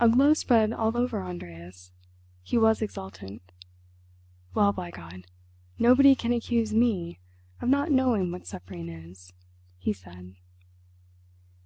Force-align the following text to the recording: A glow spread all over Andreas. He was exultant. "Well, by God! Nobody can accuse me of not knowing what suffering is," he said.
A 0.00 0.08
glow 0.08 0.32
spread 0.32 0.72
all 0.72 0.96
over 0.96 1.22
Andreas. 1.22 1.92
He 2.42 2.56
was 2.56 2.80
exultant. 2.80 3.42
"Well, 4.54 4.72
by 4.72 4.90
God! 4.90 5.26
Nobody 5.78 6.14
can 6.14 6.32
accuse 6.32 6.72
me 6.72 7.18
of 7.60 7.68
not 7.68 7.92
knowing 7.92 8.32
what 8.32 8.46
suffering 8.46 8.88
is," 8.88 9.34
he 9.76 9.92
said. 9.92 10.36